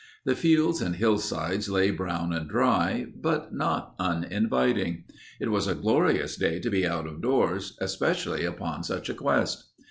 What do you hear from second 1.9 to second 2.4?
brown